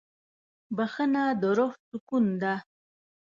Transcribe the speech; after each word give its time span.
بښنه 0.75 1.23
د 1.41 1.43
روح 1.57 1.73
سکون 1.87 2.25
ده. 2.41 2.53